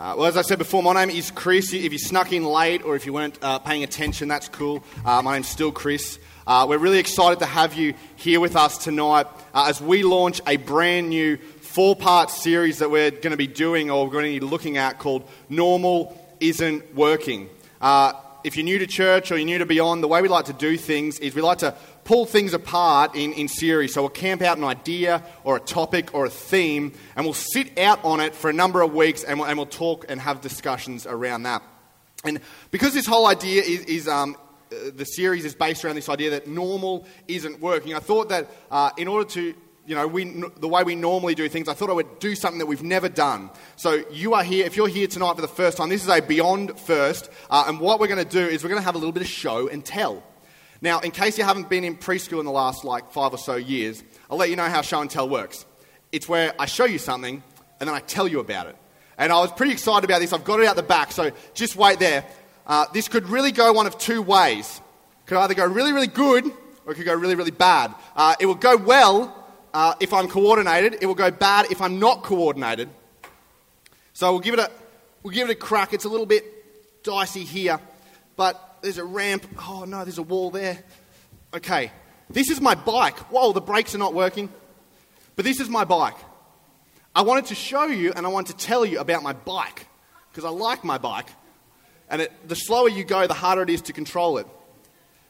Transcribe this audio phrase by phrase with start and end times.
[0.00, 1.74] Uh, well, as I said before, my name is Chris.
[1.74, 4.82] If you snuck in late or if you weren't uh, paying attention, that's cool.
[5.04, 6.18] Uh, my name's still Chris.
[6.46, 10.40] Uh, we're really excited to have you here with us tonight uh, as we launch
[10.46, 14.32] a brand new four part series that we're going to be doing or we're going
[14.32, 17.50] to be looking at called Normal Isn't Working.
[17.78, 20.46] Uh, if you're new to church or you're new to Beyond, the way we like
[20.46, 21.74] to do things is we like to
[22.10, 23.94] pull things apart in, in series.
[23.94, 27.78] So we'll camp out an idea or a topic or a theme, and we'll sit
[27.78, 30.40] out on it for a number of weeks, and we'll, and we'll talk and have
[30.40, 31.62] discussions around that.
[32.24, 32.40] And
[32.72, 34.36] because this whole idea is, is um,
[34.72, 38.50] uh, the series is based around this idea that normal isn't working, I thought that
[38.72, 39.54] uh, in order to
[39.86, 40.24] you know, we,
[40.56, 43.08] the way we normally do things, I thought I would do something that we've never
[43.08, 43.50] done.
[43.76, 46.20] So you are here, if you're here tonight for the first time, this is a
[46.20, 48.98] Beyond First, uh, and what we're going to do is we're going to have a
[48.98, 50.24] little bit of show and tell.
[50.82, 53.56] Now, in case you haven't been in preschool in the last like five or so
[53.56, 55.66] years, I'll let you know how show and tell works.
[56.12, 57.42] It's where I show you something
[57.78, 58.76] and then I tell you about it.
[59.18, 60.32] And I was pretty excited about this.
[60.32, 62.24] I've got it out the back, so just wait there.
[62.66, 64.80] Uh, this could really go one of two ways.
[65.20, 66.46] It could either go really, really good
[66.86, 67.94] or it could go really, really bad.
[68.16, 69.36] Uh, it will go well
[69.74, 70.98] uh, if I'm coordinated.
[71.02, 72.88] It will go bad if I'm not coordinated.
[74.14, 74.70] So we'll give it a,
[75.22, 75.92] we'll give it a crack.
[75.92, 77.78] It's a little bit dicey here,
[78.36, 79.46] but there's a ramp.
[79.68, 80.78] Oh no, there's a wall there.
[81.54, 81.90] Okay,
[82.28, 83.18] this is my bike.
[83.30, 84.48] Whoa, the brakes are not working.
[85.36, 86.16] But this is my bike.
[87.14, 89.86] I wanted to show you and I wanted to tell you about my bike
[90.30, 91.28] because I like my bike.
[92.08, 94.46] And it, the slower you go, the harder it is to control it.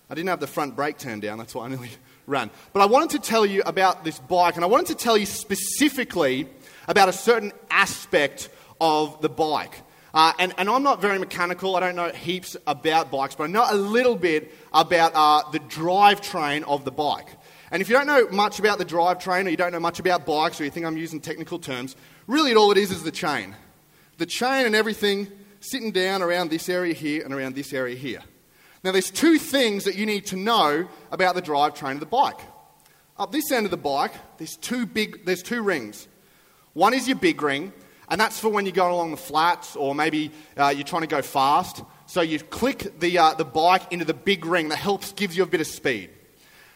[0.08, 1.90] I didn't have the front brake turned down, that's why I nearly
[2.26, 2.50] ran.
[2.72, 5.26] But I wanted to tell you about this bike, and I wanted to tell you
[5.26, 6.48] specifically
[6.88, 8.48] about a certain aspect
[8.80, 9.82] of the bike.
[10.12, 11.76] Uh, and, and, I'm not very mechanical.
[11.76, 15.60] I don't know heaps about bikes, but I know a little bit about uh, the
[15.60, 17.28] drivetrain of the bike.
[17.70, 20.26] And if you don't know much about the drivetrain, or you don't know much about
[20.26, 21.94] bikes, or you think I'm using technical terms,
[22.26, 23.54] really all it is is the chain.
[24.18, 25.28] The chain and everything
[25.60, 28.22] sitting down around this area here and around this area here.
[28.82, 32.40] Now, there's two things that you need to know about the drivetrain of the bike.
[33.18, 36.08] Up this end of the bike, there's two big, there's two rings.
[36.72, 37.72] One is your big ring,
[38.10, 41.08] and that's for when you go along the flats or maybe uh, you're trying to
[41.08, 41.82] go fast.
[42.06, 45.44] So you click the, uh, the bike into the big ring that helps, gives you
[45.44, 46.10] a bit of speed.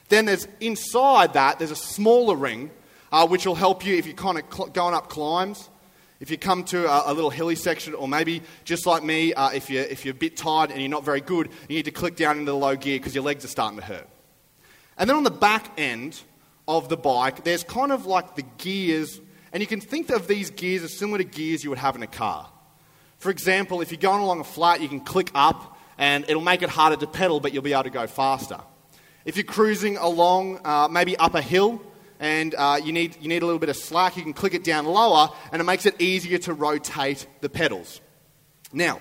[0.09, 2.71] Then there's inside that, there's a smaller ring
[3.11, 5.71] uh, which will help you if you're kind of cl- going up climbs.
[6.21, 9.51] If you come to a, a, little hilly section, or maybe just like me, uh,
[9.51, 11.91] if, you're, if you're a bit tired and you're not very good, you need to
[11.91, 14.09] click down into the low gear because your legs are starting to hurt.
[14.97, 16.21] And then on the back end
[16.69, 19.21] of the bike, there's kind of like the gears
[19.55, 22.03] and you can think of these gears as similar to gears you would have in
[22.03, 22.51] a car.
[23.19, 26.63] For example, if you're going along a flat, you can click up and it'll make
[26.63, 28.59] it harder to pedal, but you'll be able to go faster.
[29.25, 31.81] If you're cruising along, uh, maybe up a hill,
[32.19, 34.65] and uh, you, need, you need a little bit of slack, you can click it
[34.65, 38.01] down lower, and it makes it easier to rotate the pedals.
[38.73, 39.01] Now,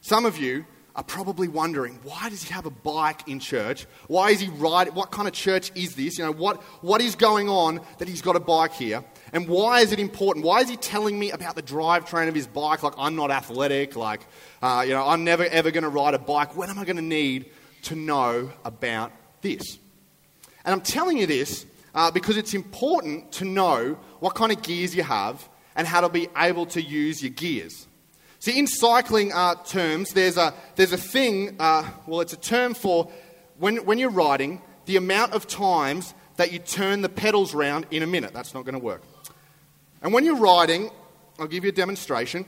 [0.00, 3.86] some of you are probably wondering why does he have a bike in church?
[4.08, 4.94] Why is he riding?
[4.94, 6.18] What kind of church is this?
[6.18, 9.04] You know, what, what is going on that he's got a bike here?
[9.32, 10.44] And why is it important?
[10.44, 13.96] Why is he telling me about the drivetrain of his bike like I'm not athletic,
[13.96, 14.26] like,
[14.60, 16.54] uh, you know, I'm never ever going to ride a bike?
[16.54, 17.50] When am I going to need
[17.84, 19.10] to know about
[19.40, 19.78] this?
[20.64, 24.94] And I'm telling you this uh, because it's important to know what kind of gears
[24.94, 27.86] you have and how to be able to use your gears.
[28.38, 32.74] See, in cycling uh, terms, there's a, there's a thing, uh, well, it's a term
[32.74, 33.10] for
[33.58, 38.02] when, when you're riding, the amount of times that you turn the pedals round in
[38.02, 38.32] a minute.
[38.32, 39.02] That's not going to work.
[40.02, 40.90] And when you're riding,
[41.38, 42.44] I'll give you a demonstration.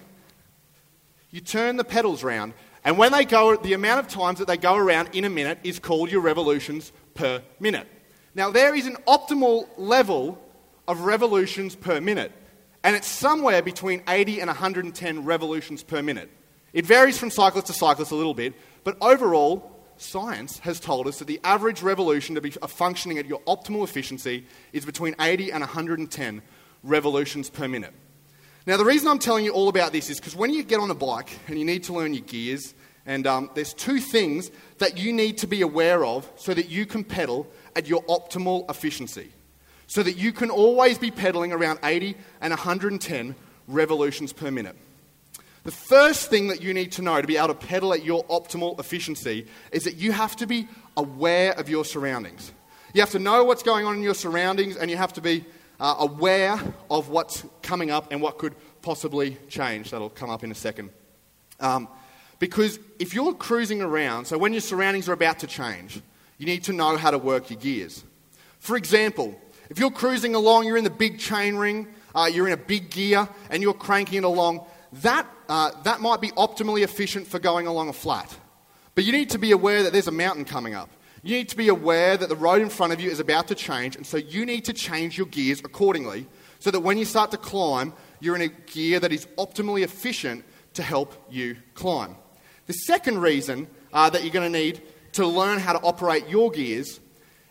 [1.30, 2.52] You turn the pedals round,
[2.84, 5.58] and when they go, the amount of times that they go around in a minute
[5.64, 7.88] is called your revolutions per minute.
[8.34, 10.38] Now, there is an optimal level
[10.86, 12.32] of revolutions per minute,
[12.82, 16.30] and it's somewhere between 80 and 110 revolutions per minute.
[16.72, 21.20] It varies from cyclist to cyclist a little bit, but overall, science has told us
[21.20, 25.60] that the average revolution to be functioning at your optimal efficiency is between 80 and
[25.60, 26.42] 110
[26.84, 27.92] revolutions per minute.
[28.66, 30.90] Now, the reason I'm telling you all about this is because when you get on
[30.90, 32.74] a bike and you need to learn your gears,
[33.06, 36.86] and um, there's two things that you need to be aware of so that you
[36.86, 37.46] can pedal
[37.76, 39.30] at your optimal efficiency.
[39.86, 43.34] So that you can always be pedaling around 80 and 110
[43.68, 44.76] revolutions per minute.
[45.64, 48.24] The first thing that you need to know to be able to pedal at your
[48.24, 52.52] optimal efficiency is that you have to be aware of your surroundings.
[52.94, 55.44] You have to know what's going on in your surroundings and you have to be
[55.80, 56.58] uh, aware
[56.90, 59.90] of what's coming up and what could possibly change.
[59.90, 60.90] That'll come up in a second.
[61.60, 61.88] Um,
[62.38, 66.00] because if you're cruising around, so when your surroundings are about to change,
[66.38, 68.04] you need to know how to work your gears.
[68.58, 69.40] For example,
[69.70, 72.90] if you're cruising along, you're in the big chain ring, uh, you're in a big
[72.90, 74.64] gear, and you're cranking it along,
[75.02, 78.34] that uh, that might be optimally efficient for going along a flat.
[78.94, 80.88] But you need to be aware that there's a mountain coming up.
[81.24, 83.54] You need to be aware that the road in front of you is about to
[83.54, 86.26] change, and so you need to change your gears accordingly
[86.58, 90.44] so that when you start to climb, you're in a gear that is optimally efficient
[90.74, 92.16] to help you climb.
[92.66, 94.82] The second reason uh, that you're going to need
[95.12, 97.00] to learn how to operate your gears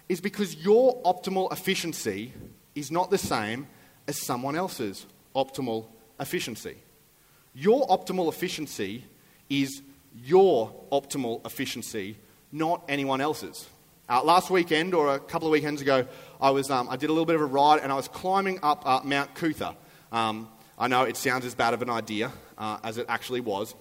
[0.07, 2.31] is because your optimal efficiency
[2.75, 3.65] is not the same
[4.07, 5.87] as someone else's optimal
[6.19, 6.77] efficiency.
[7.55, 9.05] Your optimal efficiency
[9.49, 9.81] is
[10.15, 12.17] your optimal efficiency,
[12.53, 13.67] not anyone else's.
[14.07, 16.05] Uh, last weekend, or a couple of weekends ago,
[16.39, 18.59] I, was, um, I did a little bit of a ride and I was climbing
[18.61, 19.75] up uh, Mount Coot-tha.
[20.11, 20.47] Um,
[20.77, 23.73] I know it sounds as bad of an idea uh, as it actually was.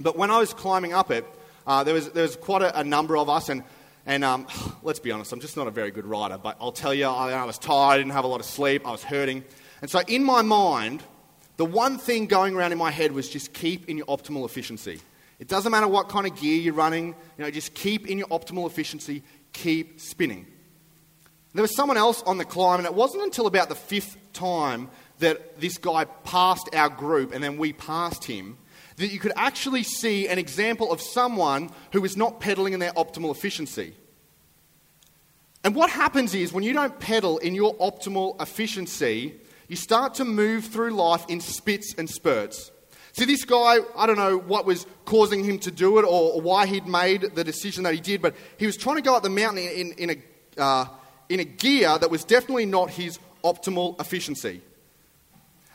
[0.00, 1.24] But when I was climbing up it,
[1.66, 3.62] uh, there, was, there was quite a, a number of us, and,
[4.04, 4.48] and um,
[4.82, 6.38] let's be honest, I'm just not a very good rider.
[6.38, 8.86] But I'll tell you, I, I was tired, I didn't have a lot of sleep,
[8.86, 9.44] I was hurting.
[9.80, 11.04] And so in my mind,
[11.56, 15.00] the one thing going around in my head was just keep in your optimal efficiency.
[15.42, 18.28] It doesn't matter what kind of gear you're running, you know, just keep in your
[18.28, 20.46] optimal efficiency, keep spinning.
[21.52, 24.88] There was someone else on the climb, and it wasn't until about the fifth time
[25.18, 28.56] that this guy passed our group and then we passed him
[28.98, 32.92] that you could actually see an example of someone who is not pedaling in their
[32.92, 33.94] optimal efficiency.
[35.64, 39.34] And what happens is when you don't pedal in your optimal efficiency,
[39.66, 42.71] you start to move through life in spits and spurts.
[43.12, 46.66] See, this guy, I don't know what was causing him to do it or, why
[46.66, 49.30] he'd made the decision that he did, but he was trying to go up the
[49.30, 50.24] mountain in, in, in
[50.56, 50.86] a, uh,
[51.28, 54.62] in a gear that was definitely not his optimal efficiency.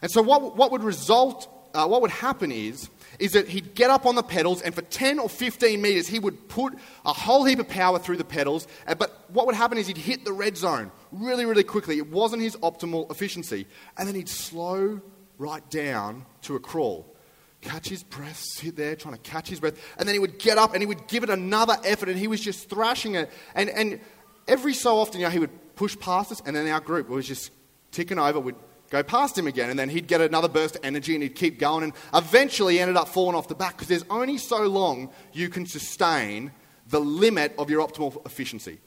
[0.01, 2.89] And so, what, what would result, uh, what would happen is,
[3.19, 6.19] is that he'd get up on the pedals and for 10 or 15 meters he
[6.19, 6.74] would put
[7.06, 8.68] a whole heap of power through the pedals.
[8.88, 11.98] Uh, but what would happen is he'd hit the red zone really, really quickly.
[11.98, 13.68] It wasn't his optimal efficiency.
[13.98, 15.01] And then he'd slow
[15.38, 17.16] right down to a crawl.
[17.62, 19.75] Catch his breath, sit there trying to catch his breath.
[19.98, 22.27] And then he would get up and he would give it another effort and he
[22.27, 23.31] was just thrashing it.
[23.56, 24.00] And, and
[24.48, 27.27] every so often, you know, he would push past us and then our group was
[27.27, 27.51] just
[27.92, 28.39] ticking over.
[28.39, 28.56] We'd
[28.89, 31.59] go past him again, and then he'd get another burst of energy and he'd keep
[31.59, 31.83] going.
[31.83, 35.50] And eventually, he ended up falling off the back because there's only so long you
[35.50, 36.51] can sustain
[36.89, 38.80] the limit of your optimal efficiency.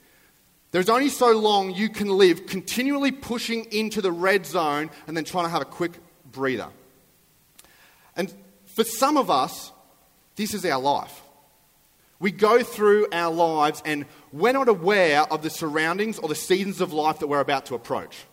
[0.70, 5.24] There's only so long you can live continually pushing into the red zone and then
[5.24, 5.98] trying to have a quick
[6.30, 6.68] breather.
[8.16, 8.32] And
[8.80, 9.72] for some of us,
[10.36, 11.20] this is our life.
[12.18, 16.80] We go through our lives and we're not aware of the surroundings or the seasons
[16.80, 18.24] of life that we're about to approach.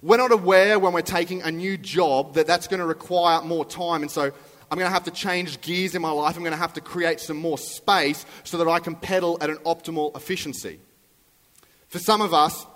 [0.00, 3.66] We're not aware when we're taking a new job that that's going to require more
[3.66, 4.00] time.
[4.00, 6.36] And so I'm going to have to change gears in my life.
[6.36, 9.50] I'm going to have to create some more space so that I can pedal at
[9.50, 10.80] an optimal efficiency.
[11.88, 12.66] For some of us,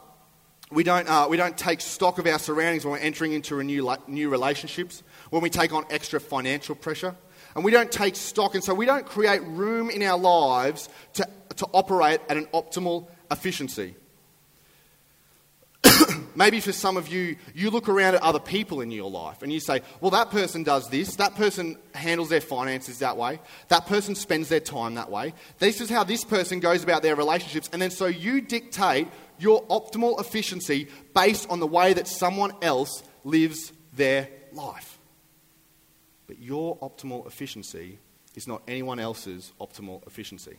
[0.70, 3.96] we don't, uh, we don't take stock of our surroundings when we're entering into new,
[4.06, 7.14] new relationships, when we take on extra financial pressure.
[7.54, 11.28] And we don't take stock, and so we don't create room in our lives to,
[11.56, 13.94] to operate at an optimal efficiency.
[16.34, 19.52] Maybe for some of you, you look around at other people in your life and
[19.52, 23.86] you say, well, that person does this, that person handles their finances that way, that
[23.86, 25.34] person spends their time that way.
[25.58, 27.68] This is how this person goes about their relationships.
[27.72, 29.08] And then so you dictate
[29.38, 34.87] your optimal efficiency based on the way that someone else lives their life.
[36.28, 37.98] But your optimal efficiency
[38.36, 40.58] is not anyone else's optimal efficiency.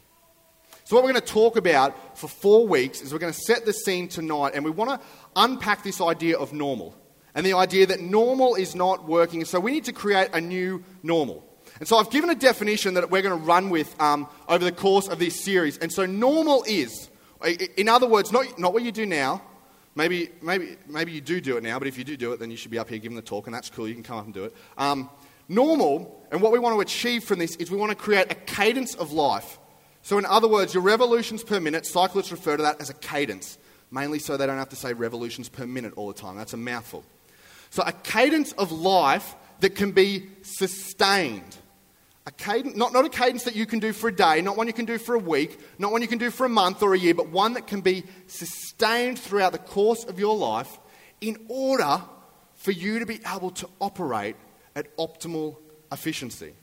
[0.83, 3.65] So, what we're going to talk about for four weeks is we're going to set
[3.65, 6.95] the scene tonight and we want to unpack this idea of normal
[7.35, 9.45] and the idea that normal is not working.
[9.45, 11.45] So, we need to create a new normal.
[11.77, 14.71] And so, I've given a definition that we're going to run with um, over the
[14.71, 15.77] course of this series.
[15.77, 17.09] And so, normal is,
[17.77, 19.43] in other words, not, not what you do now.
[19.95, 22.49] Maybe, maybe, maybe you do do it now, but if you do do it, then
[22.49, 23.87] you should be up here giving the talk, and that's cool.
[23.87, 24.55] You can come up and do it.
[24.77, 25.09] Um,
[25.49, 28.35] normal, and what we want to achieve from this is we want to create a
[28.35, 29.59] cadence of life
[30.01, 33.57] so, in other words, your revolutions per minute, cyclists refer to that as a cadence,
[33.91, 36.37] mainly so they don't have to say revolutions per minute all the time.
[36.37, 37.03] That's a mouthful.
[37.69, 41.57] So, a cadence of life that can be sustained.
[42.25, 44.67] A cadence, not, not a cadence that you can do for a day, not one
[44.67, 46.93] you can do for a week, not one you can do for a month or
[46.93, 50.79] a year, but one that can be sustained throughout the course of your life
[51.21, 52.01] in order
[52.55, 54.35] for you to be able to operate
[54.79, 55.57] at optimal
[55.91, 56.53] efficiency.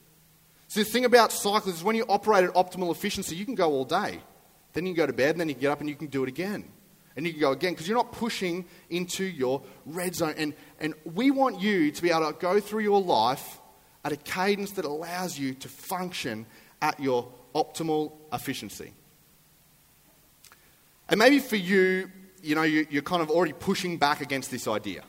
[0.69, 3.71] So the thing about cyclists is when you operate at optimal efficiency, you can go
[3.71, 4.21] all day.
[4.73, 6.09] Then you can go to bed, and then you can get up and you can
[6.09, 6.65] do it again.
[7.15, 10.35] And you can go again because you're not pushing into your red zone.
[10.37, 13.59] And, and we want you to be able to go through your life
[14.05, 16.47] at a cadence that allows you to function
[16.83, 18.93] at your optimal efficiency.
[21.09, 22.11] And maybe for you,
[22.43, 25.05] you know, you, you're kind of already pushing back against this idea.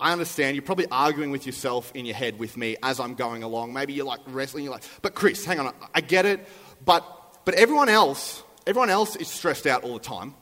[0.00, 0.56] I understand.
[0.56, 3.72] You're probably arguing with yourself in your head with me as I'm going along.
[3.72, 4.64] Maybe you're like wrestling.
[4.64, 5.72] You're like, but Chris, hang on.
[5.94, 6.46] I get it.
[6.84, 7.04] But,
[7.44, 10.34] but everyone else, everyone else is stressed out all the time.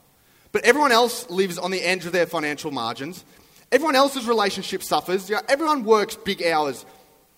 [0.52, 3.24] But everyone else lives on the edge of their financial margins.
[3.70, 5.28] Everyone else's relationship suffers.
[5.28, 6.84] You know, everyone works big hours.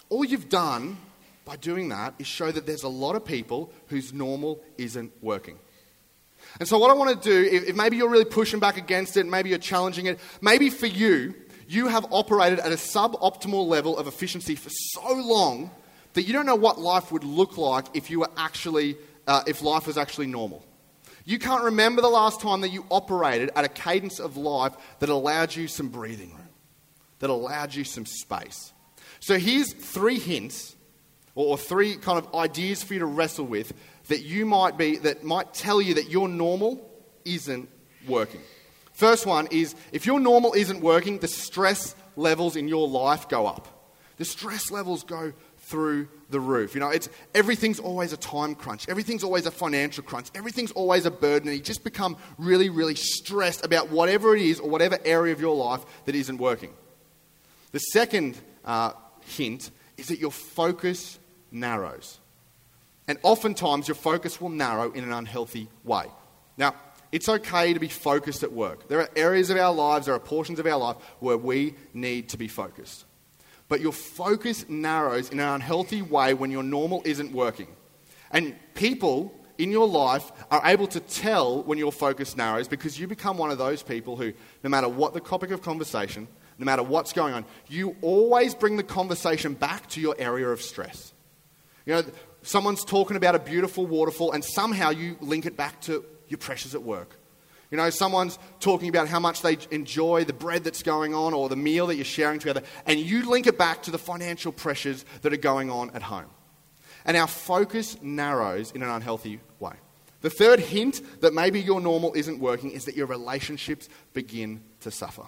[0.09, 0.99] All you've done
[1.45, 5.59] by doing that is show that there's a lot of people whose normal isn't working.
[6.59, 9.17] And so, what I want to do, if, if maybe you're really pushing back against
[9.17, 11.35] it, maybe you're challenging it, maybe for you,
[11.69, 15.71] you have operated at a suboptimal level of efficiency for so long
[16.15, 19.63] that you don't know what life would look like if you were actually, uh, if
[19.63, 20.65] life was actually normal.
[21.25, 25.09] You can't remember the last time that you operated at a cadence of life that
[25.09, 26.49] allowed you some breathing room,
[27.21, 28.73] that allowed you some space.
[29.21, 30.77] So here's three hints
[31.35, 33.73] or three kind of ideas for you to wrestle with
[34.09, 36.91] that you might be that might tell you that your normal
[37.25, 37.69] isn't
[38.07, 38.43] working.
[38.95, 43.47] First one is if your normal isn't working, the stress levels in your life go
[43.47, 43.69] up.
[44.17, 46.75] The stress levels go through the roof.
[46.75, 48.89] You know, it's everything's always a time crunch.
[48.89, 50.29] Everything's always a financial crunch.
[50.35, 51.49] Everything's always a burden.
[51.49, 55.41] And you just become really, really stressed about whatever it is or whatever area of
[55.41, 56.73] your life that isn't working.
[57.73, 61.19] The second uh, hint is that your focus
[61.51, 62.21] narrows.
[63.09, 66.07] And oftentimes your focus will narrow in an unhealthy way.
[66.57, 66.77] Now,
[67.15, 68.89] it's okay to be focused at work.
[68.89, 72.31] There are areas of our lives, there are portions of our life where we need
[72.31, 73.05] to be focused.
[73.69, 77.69] But your focus narrows in an unhealthy way when your normal isn't working.
[78.33, 83.07] And people in your life are able to tell when your focus narrows because you
[83.07, 84.33] become one of those people who,
[84.65, 86.27] no matter what the topic of conversation,
[86.59, 90.61] no matter what's going on, you always bring the conversation back to your area of
[90.61, 91.13] stress.
[91.87, 92.03] You know,
[92.43, 96.05] someone's talking about a beautiful waterfall, and somehow you link it back to
[96.35, 97.17] your pressures at work.
[97.71, 101.49] You know, someone's talking about how much they enjoy the bread that's going on or
[101.49, 105.05] the meal that you're sharing together, and you link it back to the financial pressures
[105.23, 106.31] that are going on at home.
[107.05, 109.75] And our focus narrows in an unhealthy way.
[110.21, 114.91] The third hint that maybe your normal isn't working is that your relationships begin to
[114.91, 115.25] suffer.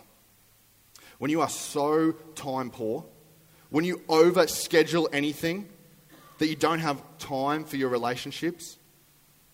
[1.18, 3.04] When you are so time poor,
[3.70, 5.68] when you over schedule anything
[6.38, 8.78] that you don't have time for your relationships,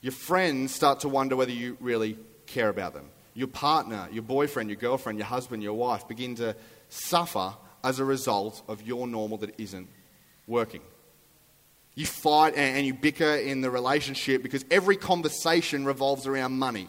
[0.03, 3.09] your friends start to wonder whether you really care about them.
[3.35, 6.55] Your partner, your boyfriend, your girlfriend, your husband, your wife begin to
[6.91, 9.89] suffer as a result of your normal that isn't
[10.47, 10.83] working.
[11.95, 16.89] You fight and you bicker in the relationship because every conversation revolves around money.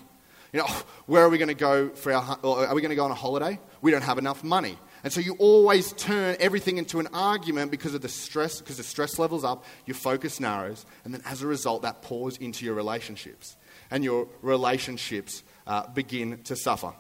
[0.51, 0.67] You know,
[1.05, 3.15] where are we going to go for our, are we going to go on a
[3.15, 3.59] holiday?
[3.81, 4.77] We don't have enough money.
[5.03, 8.83] And so you always turn everything into an argument because of the stress, because the
[8.83, 12.73] stress levels up, your focus narrows, and then as a result, that pours into your
[12.73, 13.57] relationships.
[13.91, 16.93] And your relationships uh, begin to suffer.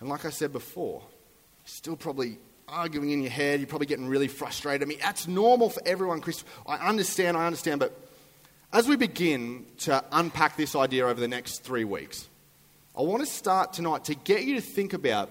[0.00, 1.02] And like I said before,
[1.64, 4.86] still probably arguing in your head, you're probably getting really frustrated.
[4.86, 6.44] I mean, that's normal for everyone, Chris.
[6.66, 7.98] I understand, I understand, but
[8.70, 12.28] as we begin to unpack this idea over the next three weeks,
[12.96, 15.30] I want to start tonight to get you to think about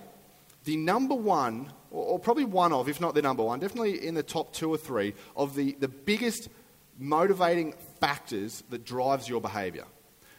[0.68, 4.22] the number one, or, probably one of, if not the number one, definitely in the
[4.22, 6.50] top two or three of the, the biggest
[7.00, 9.86] motivating factors that drives your behavior.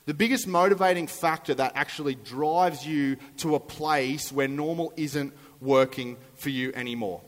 [0.04, 5.32] The biggest motivating factor that actually drives you to a place where normal isn't
[5.62, 7.22] working for you anymore.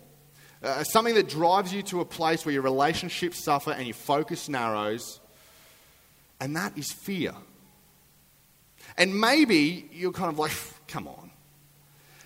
[0.63, 4.47] Uh, something that drives you to a place where your relationships suffer and your focus
[4.47, 5.21] narrows,
[6.39, 7.33] and that is fear.
[8.99, 10.53] And maybe you're kind of like,
[10.87, 11.30] come on.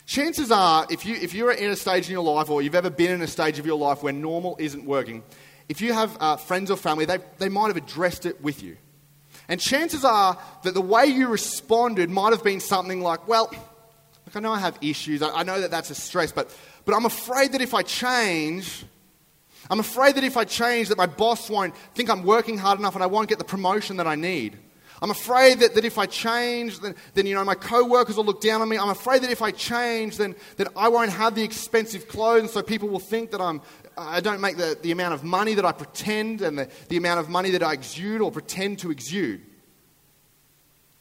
[0.07, 2.91] Chances are, if, you, if you're in a stage in your life or you've ever
[2.91, 5.23] been in a stage of your life where normal isn't working,
[5.69, 8.77] if you have uh, friends or family, they, they might have addressed it with you.
[9.49, 14.37] And chances are that the way you responded might have been something like, well, look,
[14.37, 15.23] I know I have issues.
[15.23, 18.85] I, I know that that's a stress, but, but I'm afraid that if I change,
[19.71, 22.95] I'm afraid that if I change, that my boss won't think I'm working hard enough
[22.95, 24.59] and I won't get the promotion that I need.
[25.05, 28.41] I'm afraid that, that if I change, then, then you know, my co-workers will look
[28.41, 28.79] down on me.
[28.79, 32.63] I'm afraid that if I change, then, then I won't have the expensive clothes, so
[32.63, 33.61] people will think that I'm,
[33.99, 37.21] I don't make the, the amount of money that I pretend and the, the amount
[37.21, 39.43] of money that I exude or pretend to exude.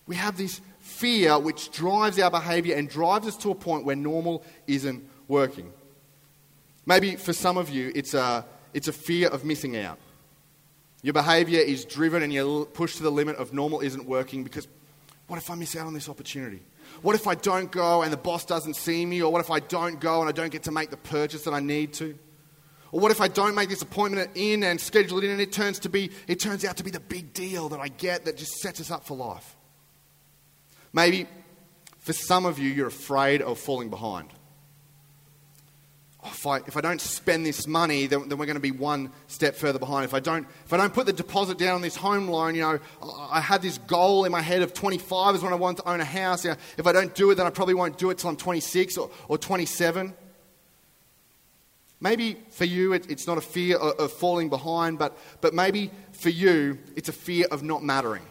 [0.06, 3.96] We have this fear which drives our behavior and drives us to a point where
[3.96, 5.72] normal isn't working.
[6.86, 8.44] Maybe for some of you, it's a,
[8.74, 9.98] it's a fear of missing out.
[11.04, 14.68] Your behavior is driven and you're pushed to the limit of normal isn't working because
[15.28, 16.62] what if I miss out on this opportunity?
[17.02, 19.22] What if I don't go and the boss doesn't see me?
[19.22, 21.54] Or what if I don't go and I don't get to make the purchase that
[21.54, 22.18] I need to?
[22.94, 25.52] Or what if I don't make this appointment in and schedule it in and it
[25.52, 28.38] turns, to be, it turns out to be the big deal that I get that
[28.38, 29.56] just sets us up for life?
[30.94, 31.28] Maybe
[31.98, 34.30] for some of you, you're afraid of falling behind.
[36.24, 38.72] Oh, if, I, if I don't spend this money, then, then we're going to be
[38.72, 40.06] one step further behind.
[40.06, 42.62] If I, don't, if I don't put the deposit down on this home loan, you
[42.62, 42.80] know,
[43.30, 46.00] I had this goal in my head of 25 is when I want to own
[46.00, 46.44] a house.
[46.44, 48.38] You know, if I don't do it, then I probably won't do it till I'm
[48.38, 50.14] 26 or, or 27.
[52.00, 55.92] Maybe for you, it, it's not a fear of, of falling behind, but, but maybe
[56.12, 58.26] for you, it's a fear of not mattering.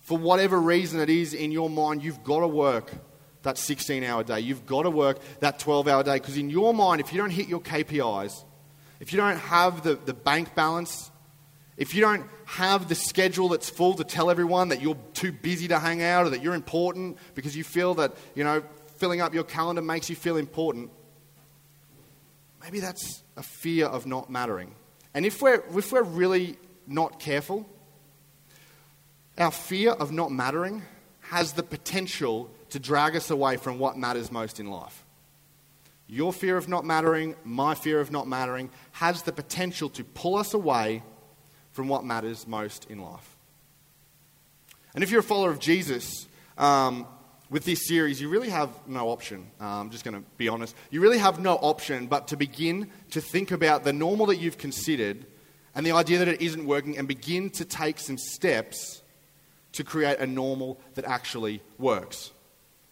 [0.00, 2.92] For whatever reason it is in your mind, you've got to work
[3.44, 4.40] that 16 hour day.
[4.40, 7.30] You've got to work that 12 hour day because in your mind, if you don't
[7.30, 8.44] hit your KPIs,
[9.00, 11.10] if you don't have the, the bank balance,
[11.76, 15.68] if you don't have the schedule that's full to tell everyone that you're too busy
[15.68, 18.62] to hang out or that you're important because you feel that, you know,
[18.96, 20.90] filling up your calendar makes you feel important,
[22.62, 24.74] maybe that's a fear of not mattering.
[25.14, 27.66] And if we're, if we're really not careful,
[29.36, 30.82] our fear of not mattering
[31.20, 35.04] has the potential to drag us away from what matters most in life.
[36.08, 40.34] Your fear of not mattering, my fear of not mattering, has the potential to pull
[40.34, 41.04] us away
[41.70, 43.36] from what matters most in life.
[44.92, 46.26] And if you're a follower of Jesus,
[46.58, 47.06] um,
[47.48, 49.46] with this series, you really have no option.
[49.60, 50.74] Uh, I'm just going to be honest.
[50.90, 54.58] You really have no option but to begin to think about the normal that you've
[54.58, 55.26] considered
[55.76, 59.00] and the idea that it isn't working and begin to take some steps
[59.74, 62.32] to create a normal that actually works.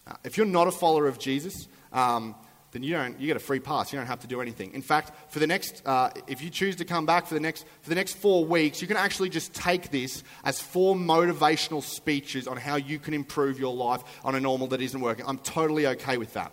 [0.06, 2.34] Uh, if you're not a follower of Jesus, um,
[2.72, 3.92] then you don't you get a free pass.
[3.92, 4.72] You don't have to do anything.
[4.72, 7.66] In fact, for the next, uh, if you choose to come back for the next
[7.82, 12.48] for the next four weeks, you can actually just take this as four motivational speeches
[12.48, 15.24] on how you can improve your life on a normal that isn't working.
[15.26, 16.52] I'm totally okay with that.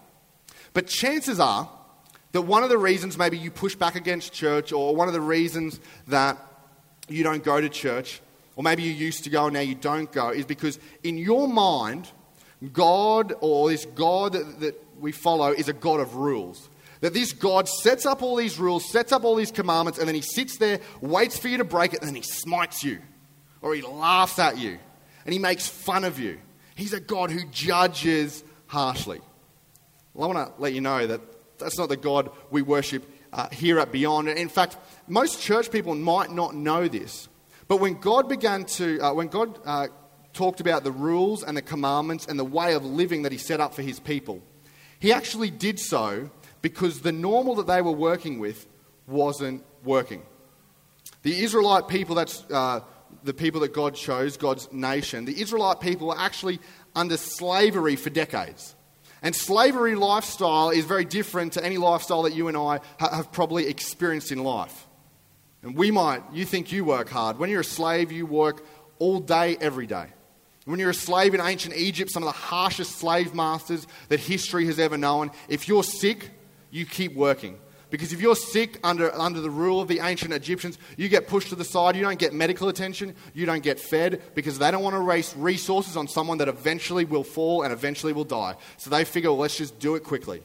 [0.74, 1.70] But chances are
[2.34, 5.22] that one of the reasons maybe you push back against church, or one of the
[5.22, 6.38] reasons that
[7.08, 8.22] you don't go to church,
[8.56, 11.48] or maybe you used to go and now you don't go, is because in your
[11.48, 12.12] mind,
[12.74, 16.70] God or this God that, that we follow is a God of rules.
[17.02, 20.16] That this God sets up all these rules, sets up all these commandments, and then
[20.16, 23.00] he sits there, waits for you to break it, and then he smites you.
[23.62, 24.78] Or he laughs at you.
[25.26, 26.40] And he makes fun of you.
[26.76, 29.22] He's a God who judges harshly.
[30.14, 31.22] Well, I want to let you know that
[31.58, 34.30] that's not the God we worship uh, here at Beyond.
[34.30, 37.30] In fact, most church people might not know this.
[37.68, 39.88] But when God began to, uh, when God uh,
[40.34, 43.60] talked about the rules and the commandments and the way of living that he set
[43.60, 44.42] up for his people,
[45.00, 46.30] he actually did so
[46.62, 48.68] because the normal that they were working with
[49.08, 50.22] wasn't working.
[51.24, 52.82] The Israelite people, that's uh,
[53.24, 56.60] the people that God chose, God's nation, the Israelite people were actually
[56.96, 58.76] under slavery for decades.
[59.22, 63.68] And slavery lifestyle is very different to any lifestyle that you and I have probably
[63.68, 64.88] experienced in life.
[65.62, 67.38] And we might, you think you work hard.
[67.38, 68.66] When you're a slave, you work
[68.98, 70.08] all day, every day.
[70.70, 74.68] When you're a slave in ancient Egypt, some of the harshest slave masters that history
[74.68, 76.30] has ever known, if you're sick,
[76.70, 77.58] you keep working.
[77.90, 81.50] Because if you're sick under, under the rule of the ancient Egyptians, you get pushed
[81.50, 84.84] to the side, you don't get medical attention, you don't get fed, because they don't
[84.84, 88.56] want to waste resources on someone that eventually will fall and eventually will die.
[88.78, 90.44] So they figure, well, let's just do it quickly.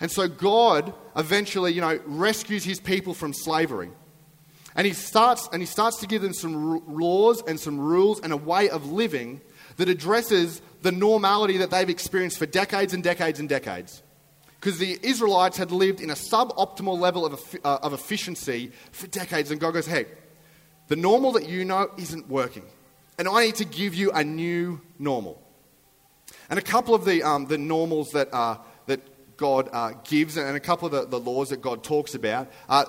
[0.00, 3.92] And so God eventually, you know, rescues his people from slavery.
[4.78, 8.32] And he starts, and he starts to give them some laws and some rules and
[8.32, 9.40] a way of living
[9.76, 14.04] that addresses the normality that they've experienced for decades and decades and decades.
[14.60, 19.50] Because the Israelites had lived in a suboptimal level of, uh, of efficiency for decades.
[19.50, 20.06] And God goes, hey,
[20.86, 22.64] the normal that you know isn't working.
[23.18, 25.42] And I need to give you a new normal.
[26.50, 29.00] And a couple of the, um, the normals that, uh, that
[29.36, 32.84] God uh, gives and a couple of the, the laws that God talks about uh,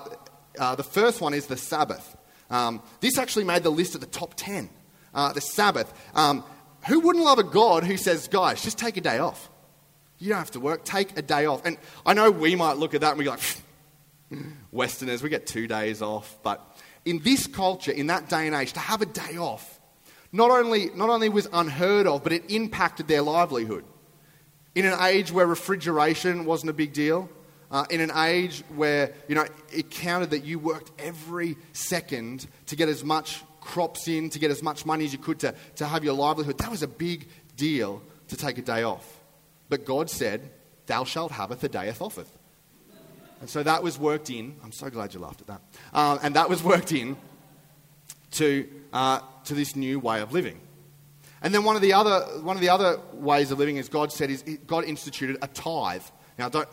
[0.60, 2.16] uh, the first one is the Sabbath.
[2.50, 4.68] Um, this actually made the list of the top 10.
[5.14, 5.92] Uh, the Sabbath.
[6.14, 6.44] Um,
[6.86, 9.50] who wouldn't love a God who says, guys, just take a day off?
[10.18, 11.64] You don't have to work, take a day off.
[11.64, 13.40] And I know we might look at that and be like,
[14.70, 16.38] Westerners, we get two days off.
[16.42, 16.60] But
[17.04, 19.80] in this culture, in that day and age, to have a day off,
[20.30, 23.84] not only, not only was unheard of, but it impacted their livelihood.
[24.74, 27.28] In an age where refrigeration wasn't a big deal,
[27.70, 32.76] uh, in an age where you know it counted that you worked every second to
[32.76, 35.86] get as much crops in, to get as much money as you could to, to
[35.86, 36.58] have your livelihood.
[36.58, 39.20] That was a big deal to take a day off.
[39.68, 40.50] But God said,
[40.86, 42.30] Thou shalt have a dayeth offeth.
[43.40, 44.56] And so that was worked in.
[44.62, 45.62] I'm so glad you laughed at that.
[45.94, 47.16] Um, and that was worked in
[48.32, 50.60] to, uh, to this new way of living.
[51.42, 54.12] And then one of the other, one of the other ways of living, as God
[54.12, 56.02] said, is God instituted a tithe.
[56.38, 56.68] Now, don't,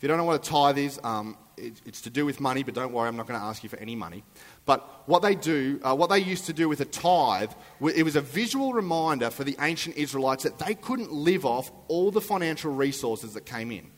[0.00, 2.62] if you don't know what a tithe is, um, it, it's to do with money,
[2.62, 4.24] but don't worry, I'm not going to ask you for any money.
[4.64, 7.50] But what they do, uh, what they used to do with a tithe,
[7.82, 12.10] it was a visual reminder for the ancient Israelites that they couldn't live off all
[12.10, 13.90] the financial resources that came in.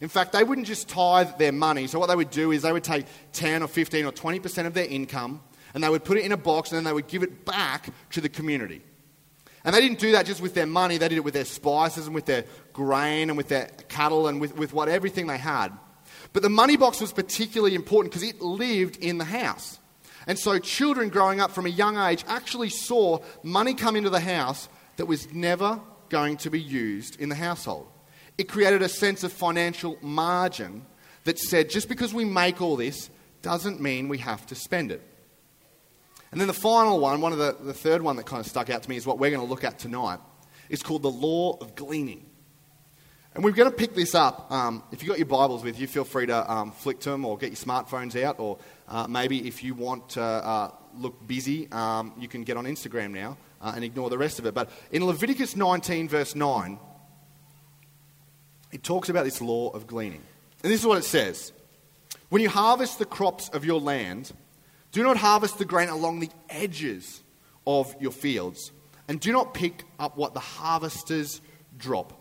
[0.00, 1.86] In fact, they wouldn't just tithe their money.
[1.86, 4.74] So, what they would do is they would take 10 or 15 or 20% of
[4.74, 5.42] their income
[5.74, 7.90] and they would put it in a box and then they would give it back
[8.10, 8.82] to the community.
[9.66, 12.06] And they didn't do that just with their money, they did it with their spices
[12.06, 15.70] and with their grain and with their cattle and with, with what everything they had.
[16.32, 19.80] But the money box was particularly important because it lived in the house.
[20.28, 24.20] And so children growing up from a young age actually saw money come into the
[24.20, 27.88] house that was never going to be used in the household.
[28.38, 30.86] It created a sense of financial margin
[31.24, 33.10] that said just because we make all this
[33.42, 35.02] doesn't mean we have to spend it.
[36.32, 38.70] And then the final one, one of the, the third one that kind of stuck
[38.70, 40.18] out to me is what we're going to look at tonight.
[40.68, 42.26] It's called the law of gleaning.
[43.34, 44.50] And we're going to pick this up.
[44.50, 47.24] Um, if you've got your Bibles with you, feel free to um, flick to them
[47.24, 48.40] or get your smartphones out.
[48.40, 48.58] Or
[48.88, 53.10] uh, maybe if you want to uh, look busy, um, you can get on Instagram
[53.10, 54.54] now uh, and ignore the rest of it.
[54.54, 56.78] But in Leviticus 19, verse 9,
[58.72, 60.22] it talks about this law of gleaning.
[60.62, 61.52] And this is what it says
[62.30, 64.32] When you harvest the crops of your land,
[64.92, 67.22] do not harvest the grain along the edges
[67.66, 68.72] of your fields,
[69.08, 71.40] and do not pick up what the harvesters
[71.76, 72.12] drop.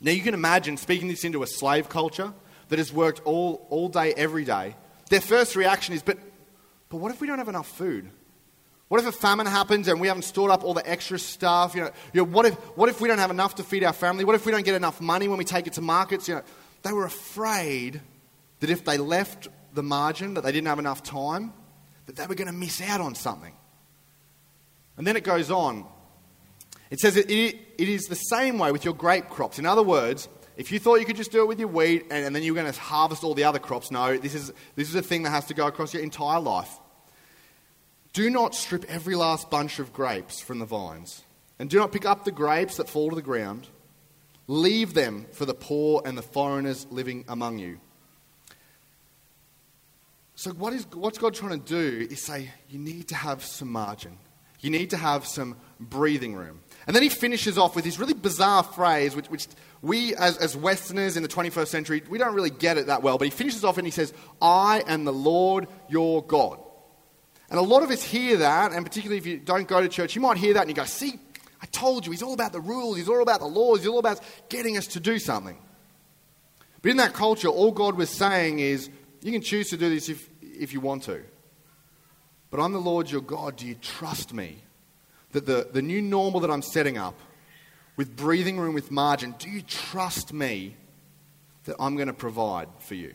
[0.00, 2.32] Now, you can imagine speaking this into a slave culture
[2.68, 4.76] that has worked all, all day, every day.
[5.10, 6.18] Their first reaction is, but,
[6.88, 8.10] but what if we don't have enough food?
[8.88, 11.74] What if a famine happens and we haven't stored up all the extra stuff?
[11.74, 13.92] You know, you know, what, if, what if we don't have enough to feed our
[13.92, 14.24] family?
[14.24, 16.26] What if we don't get enough money when we take it to markets?
[16.26, 16.42] You know,
[16.82, 18.00] they were afraid
[18.60, 21.52] that if they left the margin, that they didn't have enough time,
[22.06, 23.54] that they were going to miss out on something.
[24.96, 25.86] And then it goes on.
[26.90, 29.58] It says it, it, it is the same way with your grape crops.
[29.58, 32.26] In other words, if you thought you could just do it with your wheat and,
[32.26, 34.88] and then you were going to harvest all the other crops, no, this is, this
[34.88, 36.78] is a thing that has to go across your entire life.
[38.12, 41.22] Do not strip every last bunch of grapes from the vines,
[41.60, 43.68] and do not pick up the grapes that fall to the ground.
[44.48, 47.78] Leave them for the poor and the foreigners living among you.
[50.40, 53.70] So, what is, what's God trying to do is say, you need to have some
[53.70, 54.16] margin.
[54.60, 56.62] You need to have some breathing room.
[56.86, 59.48] And then he finishes off with this really bizarre phrase, which, which
[59.82, 63.18] we as, as Westerners in the 21st century, we don't really get it that well.
[63.18, 66.58] But he finishes off and he says, I am the Lord your God.
[67.50, 70.16] And a lot of us hear that, and particularly if you don't go to church,
[70.16, 71.20] you might hear that and you go, see,
[71.60, 73.98] I told you, he's all about the rules, he's all about the laws, he's all
[73.98, 75.58] about getting us to do something.
[76.80, 78.88] But in that culture, all God was saying is,
[79.22, 80.29] you can choose to do this if,
[80.60, 81.22] if you want to.
[82.50, 83.56] But I'm the Lord your God.
[83.56, 84.58] Do you trust me?
[85.32, 87.18] That the, the new normal that I'm setting up,
[87.96, 90.76] with breathing room, with margin, do you trust me
[91.64, 93.14] that I'm going to provide for you?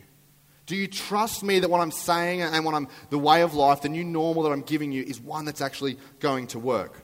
[0.66, 3.82] Do you trust me that what I'm saying and what I'm, the way of life,
[3.82, 7.02] the new normal that I'm giving you, is one that's actually going to work?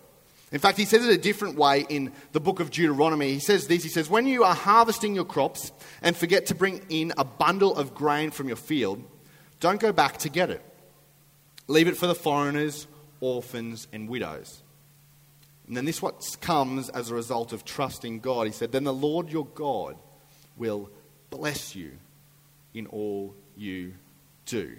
[0.52, 3.32] In fact, he says it a different way in the book of Deuteronomy.
[3.32, 6.82] He says this He says, When you are harvesting your crops and forget to bring
[6.88, 9.02] in a bundle of grain from your field,
[9.62, 10.60] don't go back to get it.
[11.68, 12.88] Leave it for the foreigners,
[13.20, 14.60] orphans, and widows.
[15.68, 18.48] And then this what comes as a result of trusting God.
[18.48, 19.96] He said, Then the Lord your God
[20.56, 20.90] will
[21.30, 21.92] bless you
[22.74, 23.94] in all you
[24.46, 24.76] do.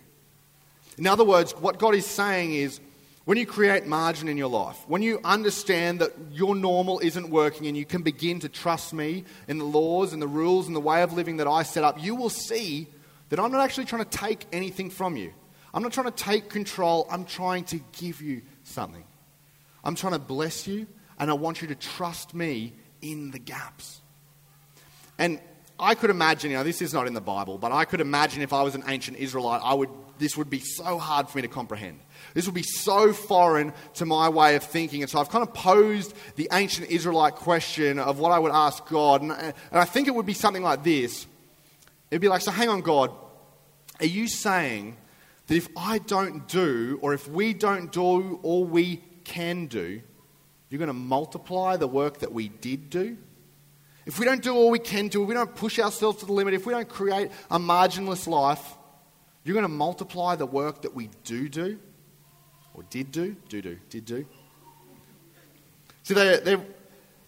[0.98, 2.82] In other words, what God is saying is
[3.24, 7.68] when you create margin in your life, when you understand that your normal isn't working
[7.68, 10.82] and you can begin to trust me in the laws and the rules and the
[10.82, 12.90] way of living that I set up, you will see
[13.34, 15.34] that I'm not actually trying to take anything from you.
[15.74, 19.04] I'm not trying to take control, I'm trying to give you something.
[19.84, 20.86] I'm trying to bless you,
[21.18, 24.02] and I want you to trust me in the gaps.
[25.18, 25.40] And
[25.80, 28.44] I could imagine, you know, this is not in the Bible, but I could imagine
[28.44, 31.42] if I was an ancient Israelite, I would, this would be so hard for me
[31.42, 32.02] to comprehend.
[32.36, 35.02] This would be so foreign to my way of thinking.
[35.02, 38.86] And so I've kind of posed the ancient Israelite question of what I would ask
[38.86, 39.24] God.
[39.24, 41.26] And, and I think it would be something like this
[42.14, 43.10] It'd be like, so hang on, God,
[44.04, 44.98] are you saying
[45.48, 50.02] that if I don't do, or if we don't do all we can do,
[50.70, 53.18] you're going to multiply the work that we did do?
[54.06, 56.34] If we don't do all we can do, if we don't push ourselves to the
[56.34, 58.76] limit, if we don't create a marginless life,
[59.46, 61.80] you're going to multiply the work that we do do,
[62.74, 64.26] or did do, do do, did do.
[66.04, 66.58] See, they, they,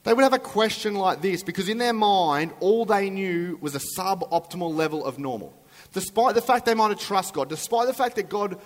[0.04, 3.76] they would have a question like this because in their mind, all they knew was
[3.76, 5.54] a suboptimal level of normal.
[5.94, 8.60] Despite the fact they might have trust God, despite the fact that God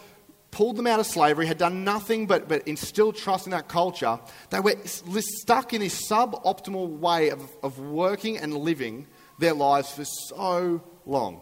[0.51, 4.19] pulled them out of slavery, had done nothing but, but instill trust in that culture,
[4.49, 4.75] they were
[5.21, 11.41] stuck in this suboptimal way of, of working and living their lives for so long.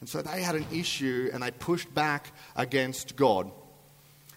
[0.00, 3.50] And so they had an issue and they pushed back against God.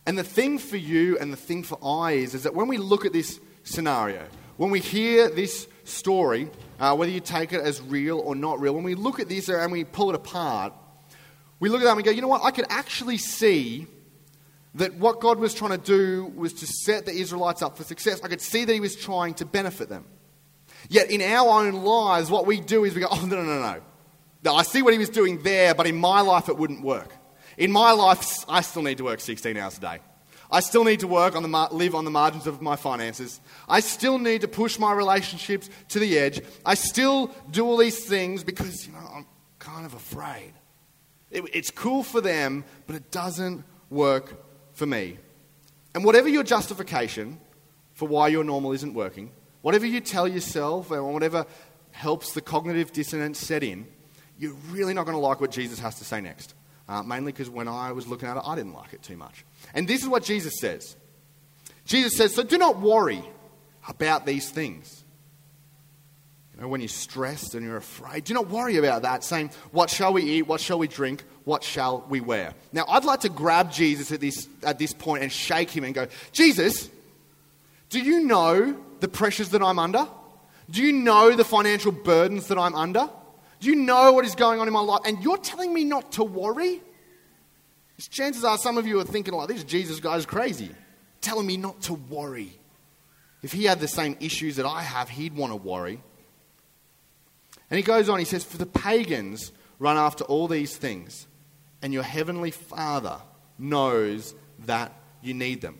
[0.05, 2.77] And the thing for you and the thing for I is, is that when we
[2.77, 4.25] look at this scenario,
[4.57, 6.49] when we hear this story,
[6.81, 9.49] uh, whether you take it as real or not real, when we look at this
[9.49, 10.73] and we pull it apart,
[11.59, 12.43] we look at that and we go, you know what?
[12.43, 13.85] I could actually see
[14.73, 18.19] that what God was trying to do was to set the Israelites up for success.
[18.23, 20.05] I could see that He was trying to benefit them.
[20.89, 23.61] Yet in our own lives, what we do is we go, oh, no, no, no,
[23.61, 23.81] no.
[24.43, 27.13] no I see what He was doing there, but in my life, it wouldn't work.
[27.59, 29.99] In my life, I still need to work 16 hours a day.
[30.51, 33.39] I still need to work on the live on the margins of my finances.
[33.69, 36.41] I still need to push my relationships to the edge.
[36.65, 39.25] I still do all these things because you know I'm
[39.59, 40.53] kind of afraid.
[41.29, 45.17] It, it's cool for them, but it doesn't work for me.
[45.95, 47.39] And whatever your justification
[47.93, 51.45] for why your normal isn't working, whatever you tell yourself, or whatever
[51.91, 53.87] helps the cognitive dissonance set in,
[54.37, 56.55] you're really not going to like what Jesus has to say next.
[56.91, 59.45] Uh, mainly because when I was looking at it, I didn't like it too much.
[59.73, 60.97] And this is what Jesus says
[61.85, 63.23] Jesus says, So do not worry
[63.87, 65.05] about these things.
[66.53, 69.89] You know, when you're stressed and you're afraid, do not worry about that, saying, What
[69.89, 70.41] shall we eat?
[70.41, 71.23] What shall we drink?
[71.45, 72.53] What shall we wear?
[72.73, 75.95] Now, I'd like to grab Jesus at this, at this point and shake him and
[75.95, 76.89] go, Jesus,
[77.87, 80.05] do you know the pressures that I'm under?
[80.69, 83.09] Do you know the financial burdens that I'm under?
[83.61, 85.01] Do you know what is going on in my life?
[85.05, 86.81] And you're telling me not to worry?
[88.09, 90.71] Chances are some of you are thinking like, this Jesus guy's crazy.
[91.21, 92.57] Telling me not to worry.
[93.43, 96.01] If he had the same issues that I have, he'd want to worry.
[97.69, 101.27] And he goes on, he says, For the pagans run after all these things,
[101.83, 103.21] and your heavenly Father
[103.59, 104.33] knows
[104.65, 105.77] that you need them.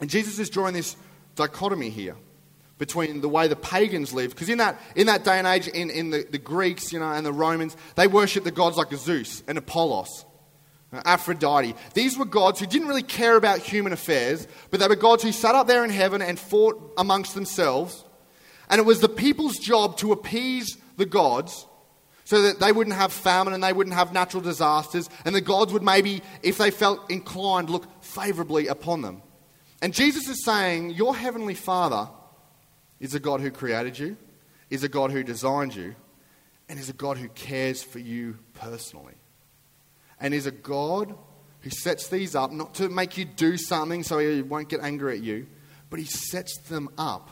[0.00, 0.96] And Jesus is drawing this
[1.36, 2.16] dichotomy here
[2.82, 4.34] between the way the pagans lived.
[4.34, 7.12] Because in that, in that day and age, in, in the, the Greeks you know,
[7.12, 10.24] and the Romans, they worshipped the gods like Zeus and Apollos,
[10.92, 11.76] Aphrodite.
[11.94, 15.30] These were gods who didn't really care about human affairs, but they were gods who
[15.30, 18.04] sat up there in heaven and fought amongst themselves.
[18.68, 21.68] And it was the people's job to appease the gods
[22.24, 25.72] so that they wouldn't have famine and they wouldn't have natural disasters, and the gods
[25.72, 29.22] would maybe, if they felt inclined, look favorably upon them.
[29.80, 32.08] And Jesus is saying, Your heavenly Father
[33.02, 34.16] is a God who created you,
[34.70, 35.94] is a God who designed you,
[36.68, 39.14] and is a God who cares for you personally.
[40.20, 41.14] And is a God
[41.60, 45.18] who sets these up not to make you do something so he won't get angry
[45.18, 45.48] at you,
[45.90, 47.28] but he sets them up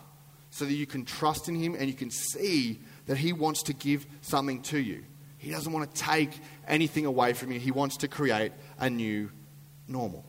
[0.51, 3.73] so that you can trust in him and you can see that he wants to
[3.73, 5.05] give something to you.
[5.39, 6.33] He doesn't want to take
[6.67, 9.31] anything away from you, he wants to create a new
[9.87, 10.25] normal.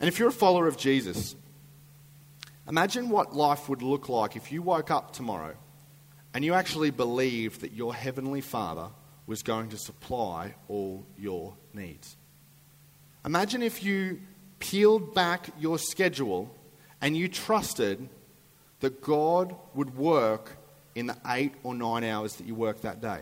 [0.00, 1.36] And if you're a follower of Jesus,
[2.68, 5.54] Imagine what life would look like if you woke up tomorrow
[6.34, 8.88] and you actually believed that your Heavenly Father
[9.26, 12.16] was going to supply all your needs.
[13.24, 14.20] Imagine if you
[14.58, 16.54] peeled back your schedule
[17.00, 18.08] and you trusted
[18.80, 20.56] that God would work
[20.94, 23.20] in the eight or nine hours that you work that day.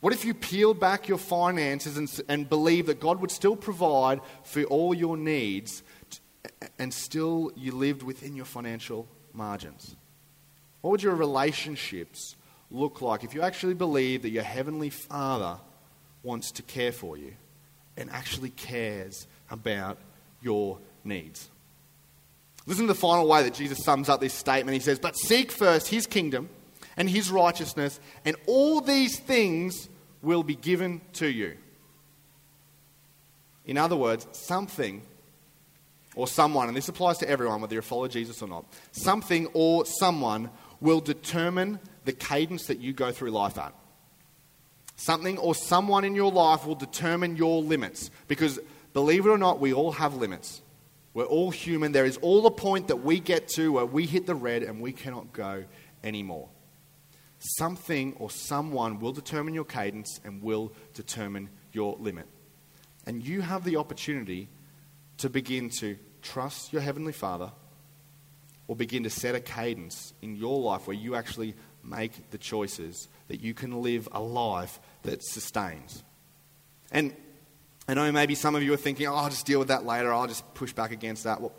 [0.00, 4.20] What if you peeled back your finances and, and believed that God would still provide
[4.42, 5.82] for all your needs
[6.78, 9.96] and still you lived within your financial margins?
[10.80, 12.36] What would your relationships
[12.70, 15.58] look like if you actually believe that your Heavenly Father
[16.22, 17.34] wants to care for you
[17.96, 19.98] and actually cares about
[20.42, 21.48] your needs?
[22.66, 24.74] Listen to the final way that Jesus sums up this statement.
[24.74, 26.48] He says, But seek first His kingdom
[26.96, 29.88] and His righteousness, and all these things
[30.22, 31.56] will be given to you.
[33.66, 35.02] In other words, something
[36.16, 39.84] or someone, and this applies to everyone, whether you follow Jesus or not, something or
[39.86, 40.50] someone
[40.80, 43.74] will determine the cadence that you go through life at.
[44.96, 48.10] Something or someone in your life will determine your limits.
[48.28, 48.60] Because
[48.92, 50.62] believe it or not, we all have limits.
[51.14, 51.92] We're all human.
[51.92, 54.80] There is all a point that we get to where we hit the red and
[54.80, 55.64] we cannot go
[56.02, 56.48] anymore.
[57.38, 62.26] Something or someone will determine your cadence and will determine your limit.
[63.06, 64.48] And you have the opportunity
[65.18, 67.52] to begin to trust your Heavenly Father
[68.66, 73.08] or begin to set a cadence in your life where you actually make the choices
[73.28, 76.02] that you can live a life that sustains.
[76.90, 77.14] And
[77.86, 80.12] I know maybe some of you are thinking, oh, I'll just deal with that later,
[80.12, 81.40] I'll just push back against that.
[81.40, 81.52] Well,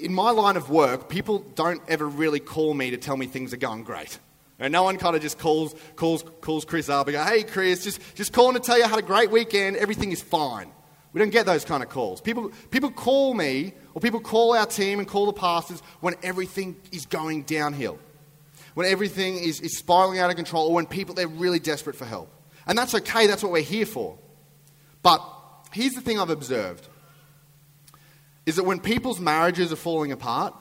[0.00, 3.54] in my line of work, people don't ever really call me to tell me things
[3.54, 4.18] are going great.
[4.58, 7.84] And no one kind of just calls, calls, calls Chris up and go, hey, Chris,
[7.84, 10.70] just, just calling to tell you I had a great weekend, everything is fine.
[11.14, 12.20] We don't get those kind of calls.
[12.20, 16.76] People, people call me, or people call our team and call the pastors when everything
[16.92, 17.98] is going downhill,
[18.74, 22.04] when everything is, is spiraling out of control, or when people, they're really desperate for
[22.04, 22.28] help.
[22.66, 24.18] And that's okay, that's what we're here for.
[25.02, 25.22] But
[25.72, 26.88] here's the thing I've observed
[28.44, 30.52] is that when people's marriages are falling apart,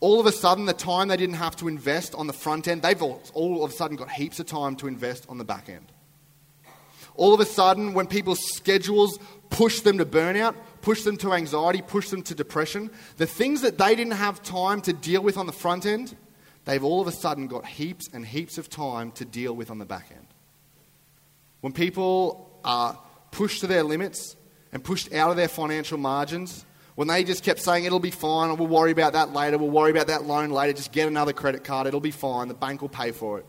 [0.00, 2.82] All of a sudden, the time they didn't have to invest on the front end,
[2.82, 5.68] they've all, all of a sudden got heaps of time to invest on the back
[5.68, 5.90] end.
[7.14, 9.18] All of a sudden, when people's schedules
[9.50, 13.78] push them to burnout, push them to anxiety, push them to depression, the things that
[13.78, 16.16] they didn't have time to deal with on the front end,
[16.64, 19.78] they've all of a sudden got heaps and heaps of time to deal with on
[19.78, 20.26] the back end.
[21.60, 22.98] When people are
[23.30, 24.36] pushed to their limits
[24.72, 28.56] and pushed out of their financial margins, when they just kept saying, it'll be fine,
[28.56, 31.62] we'll worry about that later, we'll worry about that loan later, just get another credit
[31.62, 33.46] card, it'll be fine, the bank will pay for it.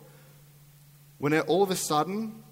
[1.18, 2.44] When all of a sudden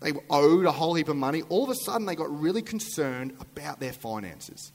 [0.00, 3.36] they owed a whole heap of money, all of a sudden they got really concerned
[3.40, 4.72] about their finances.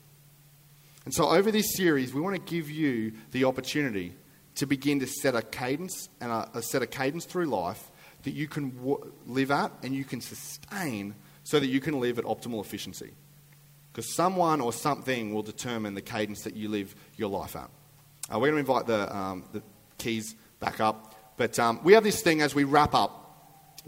[1.06, 4.16] And so, over this series, we want to give you the opportunity
[4.56, 7.92] to begin to set a cadence and a, a set a cadence through life
[8.24, 12.20] that you can w- live at and you can sustain so that you can live
[12.20, 13.12] at optimal efficiency.
[13.92, 17.70] Because someone or something will determine the cadence that you live your life at.
[18.32, 19.64] Uh, we're going to invite the, um, the
[19.98, 21.16] keys back up.
[21.38, 23.19] But um, we have this thing as we wrap up.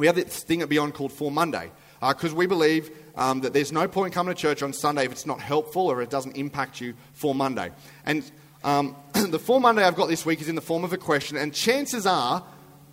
[0.01, 1.71] We have this thing at Beyond called For Monday.
[1.99, 5.11] Because uh, we believe um, that there's no point coming to church on Sunday if
[5.11, 7.69] it's not helpful or it doesn't impact you for Monday.
[8.03, 8.23] And
[8.63, 11.37] um, the For Monday I've got this week is in the form of a question.
[11.37, 12.43] And chances are,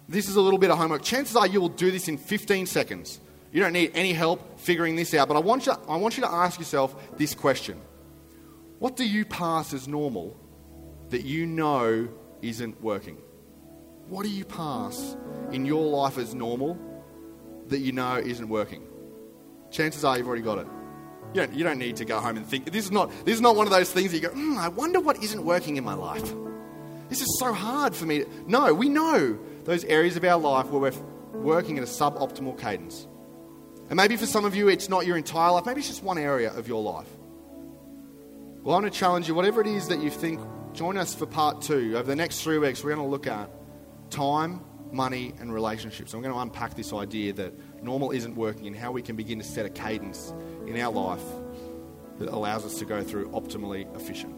[0.06, 2.66] this is a little bit of homework, chances are you will do this in 15
[2.66, 3.20] seconds.
[3.52, 5.28] You don't need any help figuring this out.
[5.28, 7.80] But I want you, I want you to ask yourself this question
[8.80, 10.36] What do you pass as normal
[11.08, 12.06] that you know
[12.42, 13.16] isn't working?
[14.10, 15.16] What do you pass
[15.52, 16.78] in your life as normal
[17.68, 18.86] that you know isn't working?
[19.70, 20.66] Chances are you've already got it.
[21.34, 22.70] You don't, you don't need to go home and think.
[22.72, 24.68] This is not, this is not one of those things that you go, mm, I
[24.68, 26.32] wonder what isn't working in my life.
[27.08, 28.20] This is so hard for me.
[28.20, 28.28] To...
[28.46, 33.06] No, we know those areas of our life where we're working at a suboptimal cadence.
[33.90, 35.66] And maybe for some of you, it's not your entire life.
[35.66, 37.08] Maybe it's just one area of your life.
[38.62, 40.40] Well, I want to challenge you, whatever it is that you think,
[40.72, 41.96] join us for part two.
[41.96, 43.50] Over the next three weeks, we're going to look at
[44.10, 44.60] time,
[44.92, 46.14] money, and relationships.
[46.14, 49.38] I'm going to unpack this idea that normal isn't working and how we can begin
[49.38, 50.32] to set a cadence
[50.66, 51.22] in our life
[52.18, 54.34] that allows us to go through optimally efficient.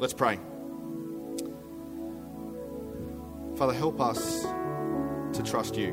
[0.00, 0.38] Let's pray.
[3.56, 5.92] Father, help us to trust you.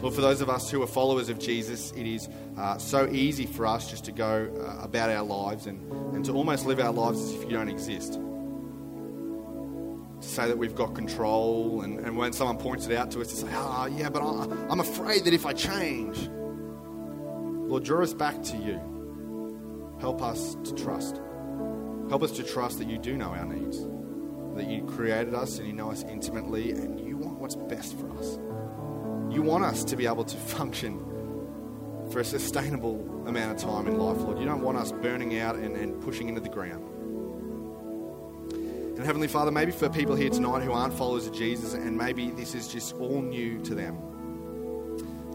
[0.00, 3.44] Lord, for those of us who are followers of Jesus, it is uh, so easy
[3.44, 6.92] for us just to go uh, about our lives and, and to almost live our
[6.92, 8.18] lives as if you don't exist.
[10.20, 13.28] To say that we've got control, and, and when someone points it out to us,
[13.28, 18.42] to say, oh, yeah, but I'm afraid that if I change, Lord, draw us back
[18.42, 19.96] to you.
[19.98, 21.20] Help us to trust.
[22.10, 23.78] Help us to trust that you do know our needs,
[24.56, 28.10] that you created us and you know us intimately, and you want what's best for
[28.18, 28.38] us.
[29.32, 30.98] You want us to be able to function
[32.10, 34.38] for a sustainable amount of time in life, Lord.
[34.38, 36.84] You don't want us burning out and, and pushing into the ground.
[39.00, 42.32] And Heavenly Father, maybe for people here tonight who aren't followers of Jesus and maybe
[42.32, 43.96] this is just all new to them,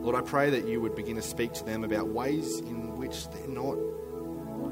[0.04, 3.28] Lord, I pray that you would begin to speak to them about ways in which
[3.32, 3.76] they're not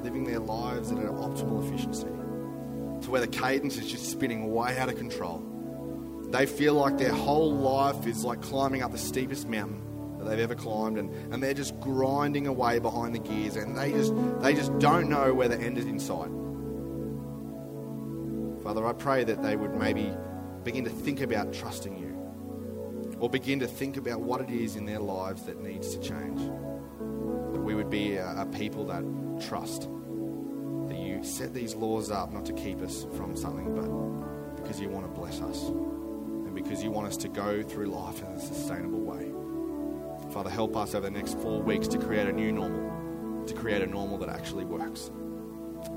[0.04, 4.78] living their lives at an optimal efficiency, to where the cadence is just spinning way
[4.78, 5.40] out of control
[6.30, 9.82] they feel like their whole life is like climbing up the steepest mountain
[10.20, 13.92] that they've ever climbed and, and they're just grinding away behind the gears and they
[13.92, 16.30] just they just don't know where the end is in sight.
[18.74, 20.12] Father, I pray that they would maybe
[20.64, 24.88] begin to think about trusting you or begin to think about what it is in
[24.88, 26.40] their lives that needs to change.
[26.42, 29.04] That we would be a, a people that
[29.48, 29.82] trust.
[30.88, 34.90] That you set these laws up not to keep us from something, but because you
[34.90, 38.40] want to bless us and because you want us to go through life in a
[38.40, 39.32] sustainable way.
[40.34, 43.84] Father, help us over the next four weeks to create a new normal, to create
[43.84, 45.12] a normal that actually works.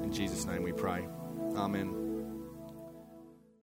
[0.02, 1.08] In Jesus' name we pray.
[1.56, 2.05] Amen.